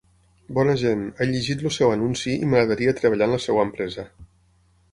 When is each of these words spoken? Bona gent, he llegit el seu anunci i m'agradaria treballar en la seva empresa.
Bona 0.57 0.73
gent, 0.83 1.03
he 1.19 1.27
llegit 1.31 1.61
el 1.67 1.73
seu 1.75 1.93
anunci 1.97 2.35
i 2.47 2.51
m'agradaria 2.53 2.97
treballar 3.03 3.29
en 3.31 3.35
la 3.37 3.41
seva 3.47 3.67
empresa. 3.69 4.07